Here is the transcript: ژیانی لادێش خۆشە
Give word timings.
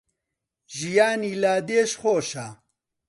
ژیانی 0.77 1.33
لادێش 1.41 1.91
خۆشە 2.01 2.47